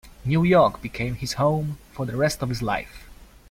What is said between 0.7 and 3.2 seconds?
became his home for the rest of his life.